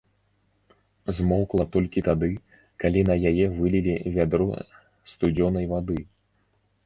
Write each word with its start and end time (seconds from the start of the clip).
Змоўкла 1.17 1.63
толькі 1.75 2.03
тады, 2.07 2.29
калі 2.83 3.01
на 3.09 3.15
яе 3.31 3.45
вылілі 3.59 3.93
вядро 4.15 4.47
студзёнай 5.15 5.65
вады. 5.75 5.99